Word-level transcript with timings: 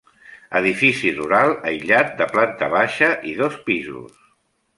Edifici 0.59 1.11
rural 1.17 1.53
aïllat 1.73 2.09
de 2.23 2.29
planta 2.33 2.71
baixa 2.77 3.11
i 3.35 3.37
dos 3.45 3.61
pisos. 3.71 4.19